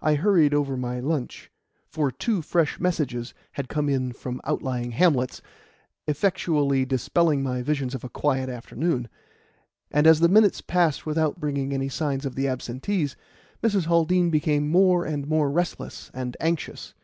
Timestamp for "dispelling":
6.84-7.42